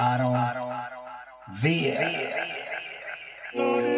[0.00, 1.56] I don't, I don't, I don't, I don't.
[1.56, 1.98] Via.
[3.52, 3.97] Via.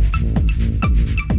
[0.00, 1.29] うん。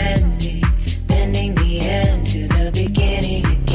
[0.00, 0.62] pretending,
[1.06, 3.69] bending the end to the beginning again.